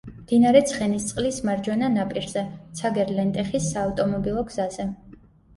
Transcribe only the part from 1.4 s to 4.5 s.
მარჯვენა ნაპირზე, ცაგერ–ლენტეხის საავტომობილო